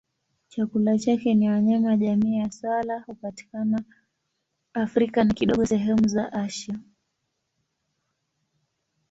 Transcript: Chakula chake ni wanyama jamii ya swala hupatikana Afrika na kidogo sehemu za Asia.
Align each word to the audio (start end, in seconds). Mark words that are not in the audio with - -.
Chakula 0.49 0.97
chake 0.99 1.33
ni 1.33 1.49
wanyama 1.49 1.97
jamii 1.97 2.37
ya 2.37 2.51
swala 2.51 2.99
hupatikana 2.99 3.81
Afrika 4.73 5.23
na 5.23 5.33
kidogo 5.33 5.65
sehemu 5.65 6.07
za 6.07 6.33
Asia. 6.33 6.79